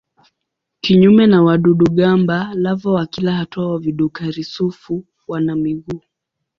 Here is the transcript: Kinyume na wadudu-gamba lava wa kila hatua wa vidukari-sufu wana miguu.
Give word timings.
Kinyume 0.81 1.27
na 1.27 1.43
wadudu-gamba 1.43 2.53
lava 2.53 2.91
wa 2.91 3.05
kila 3.07 3.31
hatua 3.31 3.71
wa 3.71 3.79
vidukari-sufu 3.79 5.05
wana 5.27 5.55
miguu. 5.55 6.01